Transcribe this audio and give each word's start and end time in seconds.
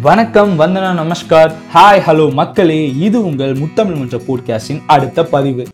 வணக்கம் 0.00 0.60
வந்தனா 0.60 0.90
நமஸ்கார். 1.00 1.52
Hi 1.74 2.02
hello 2.06 2.32
மக்களே. 2.32 2.94
இது 2.96 3.24
உங்கள் 3.24 3.54
முத்தமிழ் 3.54 3.96
மன்ற 3.96 4.18
போட்காஸ்டின் 4.18 4.82
அடுத்த 4.86 5.24
பதிவு. 5.24 5.66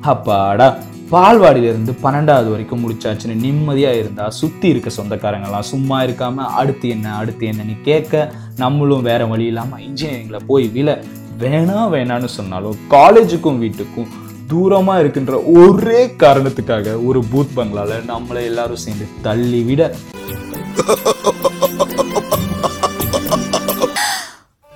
அப்பாடா 0.00 0.76
பால்வாடியிலிருந்து 1.10 1.92
பன்னெண்டாவது 2.02 2.50
வரைக்கும் 2.50 2.90
முடிச்சாச்சுன்னு 2.90 3.36
நிம்மதியா 3.42 3.92
இருந்தா 3.98 4.30
சுத்தி 4.30 4.68
இருக்க 4.68 4.90
சொந்தக்காரங்கலாம் 4.96 5.60
சும்மா 5.60 6.02
இருக்காம 6.02 6.34
அடுத்து 6.34 6.88
என்ன 6.88 7.16
அடுத்து 7.16 7.46
என்னன்னு 7.46 7.76
கேட்க 7.82 8.32
நம்மளும் 8.56 9.02
வேற 9.02 9.26
வழி 9.26 9.44
இல்லாம 9.44 9.80
இன்ஜினியரிங்ல 9.80 10.40
போய் 10.46 10.68
விழ 10.68 11.02
வேணா 11.42 11.78
வேணான்னு 11.94 12.28
சொன்னாலும் 12.38 12.78
காலேஜுக்கும் 12.94 13.60
வீட்டுக்கும் 13.62 14.10
தூரமா 14.50 14.94
இருக்கின்ற 15.02 15.34
ஒரே 15.60 16.00
காரணத்துக்காக 16.22 16.96
ஒரு 17.08 17.20
பூத் 17.32 17.54
பங்களால 17.56 18.00
நம்மளை 18.10 18.42
எல்லாரும் 18.50 18.82
சேர்ந்து 18.84 19.06
தள்ளி 19.26 19.60
விட. 19.68 19.82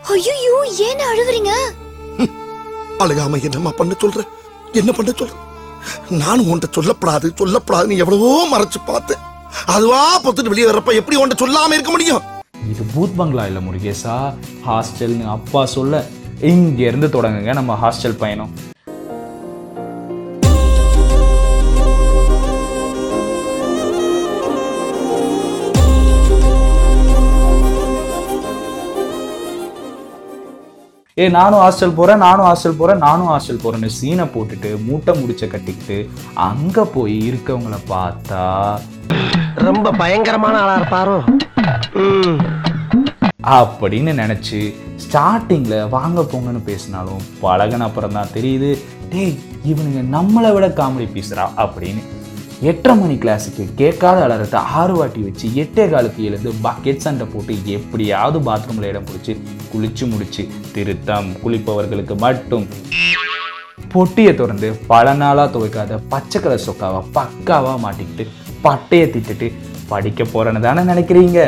ஐயோ 0.00 0.56
ஏன் 0.88 1.04
அழுவுறீங்க 1.10 1.52
அழுகாம 3.02 3.38
என்னம்மா 3.46 3.72
பண்ண 3.78 3.92
சொல்ற? 4.02 4.20
என்ன 4.80 4.90
பண்ண 4.92 5.10
சொல்ற? 5.18 5.34
நானும் 6.22 6.48
உன்கிட்ட 6.50 6.68
சொல்லப்படாது 6.76 7.26
சொல்லப்படாதுன்னு 7.40 8.00
எவ்வளவோ 8.04 8.30
மறைச்சு 8.52 8.80
பார்த்தேன். 8.86 9.22
அதுவா 9.74 10.00
பொத்துட்டு 10.24 10.52
வெளியே 10.52 10.68
வர்றப்ப 10.70 11.00
எப்படி 11.00 11.18
உன்கிட்ட 11.18 11.42
சொல்லாம 11.44 11.76
இருக்க 11.76 11.92
முடியும்? 11.94 12.24
இது 12.72 12.82
பூத் 12.94 13.18
பங்களா 13.20 13.44
இல்ல 13.50 13.60
முருகேசா. 13.66 14.14
ஹாஸ்டல்னு 14.66 15.26
அப்பா 15.36 15.62
சொல்ல 15.76 16.02
இங்க 16.42 16.82
இருந்து 16.82 17.08
தொடங்குங்க 17.08 17.52
நம்ம 17.52 17.72
ஹாஸ்டல் 17.82 18.18
பயணம். 18.18 18.52
ஏ 31.16 31.28
நானும் 31.28 31.60
ஹாஸ்டல் 31.60 31.94
போகிறேன் 31.94 32.18
நானும் 32.18 32.46
ஹாஸ்டல் 32.46 32.76
போகிறேன் 32.76 32.98
நானும் 32.98 33.30
ஹாஸ்டல் 33.30 33.62
போறேன்னு 33.62 33.88
சீனை 33.96 34.24
போட்டுட்டு 34.34 34.84
மூட்டை 34.84 35.12
முடிச்ச 35.12 35.48
கட்டிக்கிட்டு 35.48 35.96
அங்க 36.48 36.84
போய் 36.84 37.16
இருக்கவங்கள 37.30 37.78
பார்த்தா 37.88 38.42
ரொம்ப 39.54 39.90
பயங்கரமான 39.92 40.58
ஆளாக 40.60 40.78
இருப்பாரோ? 40.80 41.16
அப்படின்னு 43.40 44.12
நினைச்சு 44.12 44.60
ஸ்டார்டிங்ல 44.98 45.88
வாங்க 45.88 46.20
போங்கன்னு 46.22 46.62
பேசினாலும் 46.64 47.22
பழகின 47.42 47.84
அப்புறம் 47.84 48.12
தான் 48.12 48.32
தெரியுது 48.34 48.70
டேய் 49.12 49.36
இவனுங்க 49.64 50.00
நம்மளை 50.10 50.52
விட 50.52 50.66
காமெடி 50.68 51.06
பேசுறா 51.12 51.44
அப்படின்னு 51.56 52.02
எட்டரை 52.62 52.96
மணி 52.96 53.14
கிளாஸுக்கு 53.14 53.74
கேட்காத 53.76 54.22
அலரத்தை 54.24 54.60
ஆறு 54.72 54.92
வாட்டி 54.92 55.22
வச்சு 55.22 55.54
எட்டே 55.54 55.90
காலுக்கு 55.90 56.24
எழுந்து 56.24 56.52
பக்கெட் 56.62 56.96
சண்டை 56.96 57.26
போட்டு 57.26 57.54
எப்படியாவது 57.68 58.38
பாத்ரூம்ல 58.38 58.82
இடம் 58.82 59.04
பிடிச்சி 59.04 59.34
குளிச்சு 59.72 60.06
முடிச்சு 60.06 60.44
திருத்தம் 60.74 61.34
குளிப்பவர்களுக்கு 61.42 62.14
மட்டும். 62.14 62.66
பொட்டியை 63.92 64.34
திறந்து 64.34 64.76
பல 64.86 65.14
நாளா 65.14 65.44
துவைக்காத 65.46 66.00
பச்சை 66.08 66.42
கலர் 66.42 66.66
சொக்காவை 66.66 67.02
பக்காவா 67.14 67.74
மாட்டிக்கிட்டு 67.82 68.26
பட்டையை 68.62 69.10
திட்டுட்டு 69.10 69.48
படிக்க 69.88 70.24
போறேன்னு 70.24 70.60
தானே 70.60 70.82
நினைக்கிறீங்க? 70.82 71.38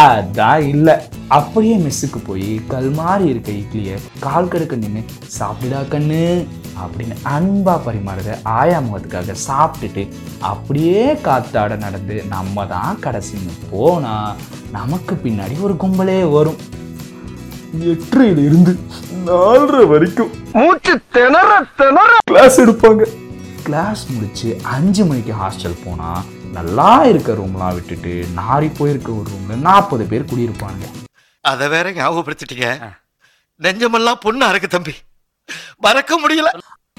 அதான் 0.00 0.68
இல்ல. 0.68 0.88
அப்படியே 1.32 1.76
மெஸ்ஸுக்கு 1.76 2.20
போய் 2.26 2.48
கல்மாரி 2.68 3.24
இருக்க 3.24 3.50
இட்லிய 3.52 3.92
கால் 4.20 4.48
கடுக்க 4.48 4.76
நின்று 4.76 5.02
சாப்பிடுடா 5.38 5.80
கண்ணு 5.88 6.22
அப்படின்னு 6.82 7.14
அன்பா 7.32 7.74
பரிமாறுத 7.86 8.36
ஆயா 8.54 8.78
முகத்துக்காக 8.80 9.36
சாப்பிட்டுட்டு 9.46 10.02
அப்படியே 10.42 11.02
காத்தாட 11.26 11.76
நடந்து 11.78 12.16
நம்ம 12.28 12.66
தான் 12.66 13.00
கடைசின்னு 13.00 13.54
போனா 13.70 14.14
நமக்கு 14.72 15.14
பின்னாடி 15.24 15.56
ஒரு 15.60 15.74
கும்பலே 15.76 16.18
வரும். 16.30 16.60
எட்டரையில 17.90 18.44
இருந்து 18.44 18.72
நாலரை 19.24 19.84
வரைக்கும் 19.86 20.32
மூச்சு 20.54 20.94
திணற 21.12 21.50
திணற. 21.76 22.12
கிளாஸ் 22.24 22.58
எடுப்பாங்க. 22.60 23.02
கிளாஸ் 23.64 24.02
முடிச்சு 24.10 24.48
அஞ்சு 24.72 25.04
மணிக்கு 25.04 25.32
ஹாஸ்டல் 25.32 25.82
போனா 25.84 26.10
நல்லா 26.52 26.90
இருக்க 27.04 27.32
ரூம்லாம் 27.32 27.74
விட்டுட்டு 27.74 28.14
நாரி 28.38 28.68
போயிருக்க 28.78 29.10
ஒரு 29.12 29.28
ரூம்ல 29.30 29.56
நாற்பது 29.68 30.04
பேர் 30.04 30.28
குடியிருப்பாங்க 30.30 30.82
அத 31.50 31.68
வேற 31.68 31.86
ஞாபகப்படுத்திட்டீங்க. 31.92 32.66
நெஞ்சமெல்லாம் 33.62 34.20
பொண்ணா 34.24 34.48
இருக்கு 34.48 34.68
தம்பி. 34.68 34.92
மறக்க 35.84 36.12
முடியல. 36.22 36.50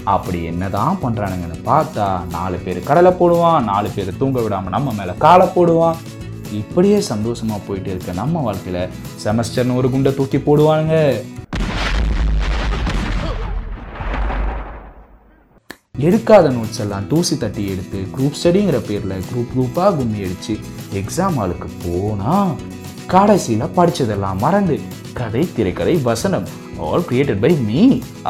அப்படி 0.03 0.39
என்னதான் 0.43 0.97
பண்றானுங்கன்னு 1.03 1.59
பார்த்தா 1.65 2.07
நாலு 2.27 2.57
பேர் 2.57 2.79
கடலை 2.89 3.11
போடுவான் 3.11 3.63
நாலு 3.63 3.89
பேர் 3.95 4.17
தூங்க 4.17 4.39
விடாம 4.39 4.73
நம்ம 4.75 4.93
மேல 4.93 5.13
காலை 5.25 5.47
போடுவான். 5.47 5.99
இப்படியே 6.51 6.97
சந்தோஷமா 7.11 7.59
போயிட்டு 7.67 7.89
இருக்க 7.89 8.11
நம்ம 8.11 8.43
வாழ்க்கையில 8.47 8.81
செமஸ்டர்னு 9.23 9.75
ஒரு 9.75 9.89
குண்டை 9.89 10.13
தூக்கி 10.15 10.37
போடுவானுங்க. 10.37 10.97
எடுக்காத 16.07 16.45
நோட்ஸ் 16.57 16.83
எல்லாம் 16.83 17.07
தூசி 17.07 17.37
தட்டி 17.37 17.63
எடுத்து 17.71 17.99
குரூப் 18.17 18.37
ஸ்டடிங்கிற 18.39 18.77
பேர்ல 18.91 19.23
குரூப் 19.31 19.51
குரூப்பா 19.55 19.87
கும்மி 19.97 20.21
அடிச்சு 20.27 20.53
எக்ஸாம் 21.01 21.37
ஹாலுக்கு 21.39 21.69
போனா 21.83 22.35
கடைசியில 23.11 23.63
படிச்சதெல்லாம் 23.77 24.39
மறந்து 24.39 24.75
கதை 25.13 25.43
திரைக்கதை 25.55 25.95
வசனம் 26.01 26.45
ஆல் 26.85 27.05
கிரியேட்டட் 27.09 27.43
பை 27.43 27.51
மீ 27.67 27.81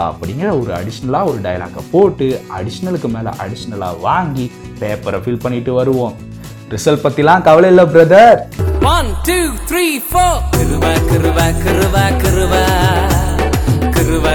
அப்படிங்கிற 0.06 0.50
ஒரு 0.61 0.72
அடிஷ்னலாக 0.79 1.29
ஒரு 1.31 1.39
டயலாக்கை 1.45 1.84
போட்டு 1.91 2.28
அடிஷ்னலுக்கு 2.57 3.09
மேலே 3.16 3.34
அடிஷ்னலாக 3.45 4.01
வாங்கி 4.01 4.45
பேப்பரை 4.81 5.22
ஃபில் 5.25 5.44
பண்ணிட்டு 5.45 5.73
வருவோம் 5.73 6.16
ரிசல்ட் 6.72 7.06
பற்றிலாம் 7.06 7.47
கவலை 7.50 7.72
இல்லை 7.73 7.88
brother 7.95 8.41
One, 8.85 9.09
two, 9.23 9.44
three, 9.67 10.00
four. 10.01 10.31
Kırva, 10.53 10.91
kırva, 11.09 11.45
kırva, 11.61 12.03
kırva. 12.23 12.63
Kırva, 13.95 14.34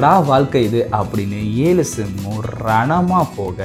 என்னடா 0.00 0.18
வாழ்க்கை 0.28 0.60
இது 0.66 0.80
அப்படின்னு 0.98 1.38
ஏழு 1.64 1.82
செம்மும் 1.94 2.44
ரணமா 2.66 3.18
போக 3.38 3.58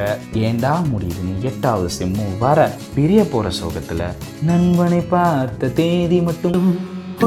ஏண்டா 0.48 0.72
முடியுதுன்னு 0.94 1.36
எட்டாவது 1.50 1.90
செம்மும் 1.98 2.34
வர 2.42 2.66
பிரிய 2.96 3.20
போற 3.34 3.52
சோகத்துல 3.60 4.10
நண்பனை 4.48 5.00
பார்த்த 5.14 5.70
தேதி 5.78 6.18
மட்டும் 6.28 6.68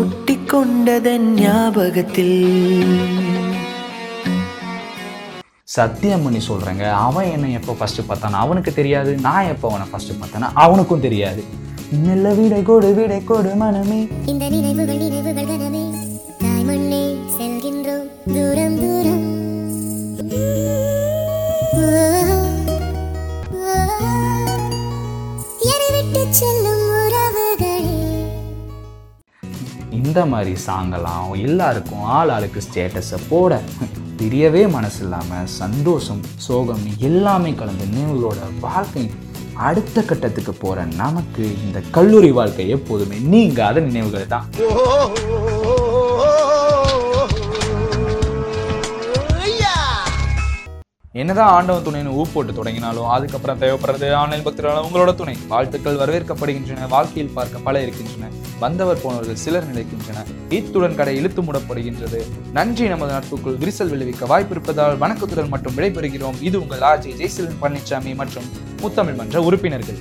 ஒட்டிக்கொண்டதன் 0.00 1.26
ஞாபகத்தில். 1.38 2.36
சத்தியம் 5.76 6.26
பண்ணி 6.26 6.42
சொல்றேங்க. 6.50 6.84
அவன் 7.06 7.30
என்ன 7.36 7.54
எப்போ 7.60 7.78
ஃபர்ஸ்ட் 7.80 8.02
பார்த்தானா 8.10 8.42
அவனுக்கு 8.44 8.75
தெரியாது. 8.80 9.14
நான் 9.28 9.50
எப்போ 9.54 9.69
அவனை 9.72 9.88
ஃபர்ஸ்ட் 9.92 10.14
பார்த்தேனா 10.20 10.50
அவனுக்கும் 10.66 11.04
தெரியாது. 11.08 11.44
மெல்ல 12.04 12.34
விடை 12.40 12.60
கொடு 12.70 12.92
விடை 13.00 13.20
கொடு 13.32 13.54
மனமே. 13.64 14.00
இந்த 14.32 14.44
நினைவுகள் 14.56 15.02
நினைவுகள் 15.06 15.50
கனவே. 15.54 15.84
தாய் 16.44 16.69
மண்ணே 16.70 17.02
செல்கின்றோம் 17.38 17.78
தூரம் 18.28 18.77
தூரம். 18.78 19.25
செல்லும் 26.33 26.83
இந்த 29.99 30.25
மாதிரி 30.27 30.53
சாங்கெல்லாம் 30.67 31.31
எல்லாருக்கும் 31.38 32.03
ஆள் 32.17 32.28
ஆளுக்கு 32.28 32.61
ஸ்டேட்டஸை 32.61 33.19
போட 33.28 33.53
பிரியவே 34.21 34.62
மனசு 34.71 35.03
இல்லாமல் 35.05 35.50
சந்தோஷம் 35.59 36.22
சோகம் 36.47 36.84
எல்லாமே 37.00 37.53
கலந்த 37.55 37.84
நினைவுகளோட 37.84 38.41
வாழ்க்கை 38.61 39.05
அடுத்த 39.69 40.03
கட்டத்துக்கு 40.03 40.55
போற 40.55 40.84
நமக்கு 40.97 41.44
இந்த 41.65 41.81
கல்லூரி 41.91 42.31
வாழ்க்கை 42.31 42.69
எப்போதுமே 42.69 43.19
நீங்காத 43.33 43.81
நினைவுகள் 43.81 44.27
தான். 44.27 44.47
என்னதான் 51.20 51.53
ஆண்டவன் 51.56 51.87
துணைன்னு 51.87 52.11
ஊ 52.19 52.25
போட்டு 52.32 52.53
தொடங்கினாலும் 52.55 53.06
அதுக்கப்புறம் 53.15 53.61
தேவைப்படுறது 53.62 54.09
ஆன்லைன் 54.23 54.44
பக்தர்களால் 54.47 54.87
உங்களோட 54.88 55.12
துணை. 55.20 55.35
வாழ்த்துக்கள் 55.53 56.00
வரவேற்கப்படுகின்றன 56.03 56.88
வாழ்க்கையில் 56.88 57.32
பார்க்க 57.38 57.65
பல 57.69 57.82
இருக்கின்றன 57.85 58.29
வந்தவர் 58.61 59.00
போனவர்கள் 59.03 59.41
சிலர் 59.44 59.69
நிலைக்கின்றன. 59.70 60.23
இத்துடன் 60.59 60.97
கடை 61.00 61.15
இழுத்து 61.17 61.43
மூடப்படுகின்றது. 61.43 62.20
நன்றி 62.53 62.87
நமது 62.93 63.12
நட்புக்குள் 63.15 63.59
விரிசல் 63.62 63.93
விளைவிக்க 63.94 64.26
வாய்ப்பு 64.26 64.55
இருப்பதால் 64.56 64.97
வணக்கத்துடன் 64.99 65.53
மட்டும் 65.55 65.76
விடைபெறுகிறோம். 65.76 66.38
இது 66.49 66.56
உங்கள் 66.61 66.85
ஆர்ஜி 66.91 67.12
ஜெய்சிலன் 67.21 67.59
பழனிசாமி 67.62 68.14
மற்றும் 68.23 68.49
முத்தமிழ் 68.82 69.21
மன்ற 69.23 69.43
உறுப்பினர்கள். 69.43 70.00